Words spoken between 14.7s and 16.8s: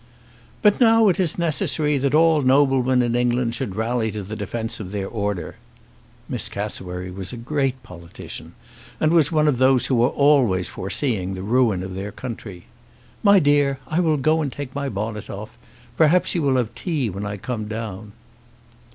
my bonnet off. Perhaps you will have